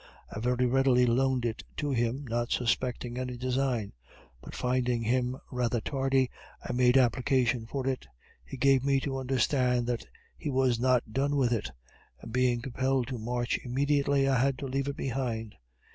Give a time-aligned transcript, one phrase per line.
[0.35, 3.93] I very readily loaned it to him, not suspecting any design;
[4.41, 6.31] but finding him rather tardy,
[6.67, 8.07] I made application for it:
[8.43, 11.69] he gave me to understand that he was not done with it;
[12.19, 15.53] and being compelled to march immediately, I had to leave it behind.